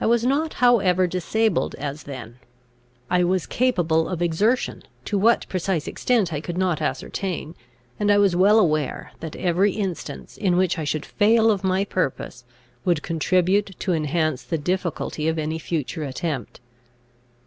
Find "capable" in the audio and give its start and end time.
3.44-4.08